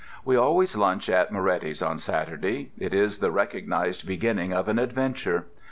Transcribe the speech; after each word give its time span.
We 0.25 0.35
always 0.35 0.75
lunch 0.75 1.09
at 1.11 1.31
Moretti's 1.31 1.79
on 1.83 1.99
Saturday: 1.99 2.71
it 2.75 2.91
is 2.91 3.19
the 3.19 3.29
recognized 3.29 4.07
beginning 4.07 4.51
of 4.51 4.67
an 4.67 4.79
adventure. 4.79 5.45